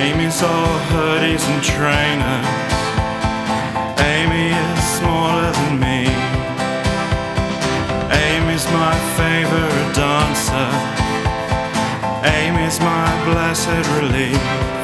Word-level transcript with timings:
Amy's 0.00 0.42
all 0.42 0.78
hoodies 0.90 1.44
and 1.52 1.62
trainers. 1.62 2.46
Amy 4.00 4.48
is 4.48 4.84
smaller 4.98 5.52
than 5.52 5.78
me. 5.78 6.00
Amy's 8.28 8.64
my 8.72 8.96
favorite 9.18 9.94
dancer. 9.94 10.70
Amy's 12.38 12.80
my 12.80 13.08
blessed 13.26 13.84
relief. 14.00 14.79